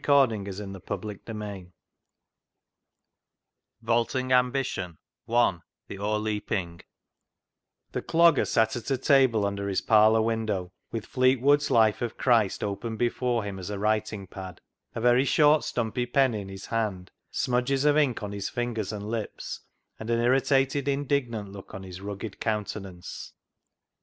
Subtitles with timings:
[0.03, 1.71] Vaulting Ambition I O'erleaping 233
[3.83, 4.97] Vaulting Ambition
[5.29, 5.59] I
[5.95, 6.81] O'erleaping
[7.91, 12.63] The Clogger sat at a table under his parlour window with Fleetwood's Life of Christ
[12.63, 14.59] open before him as a writing pad,
[14.95, 19.07] a very short stumpy pen in his hand, smudges of ink on his fingers and
[19.07, 19.59] lips,
[19.99, 23.33] and an irritated, indignant look on his rugged countenance.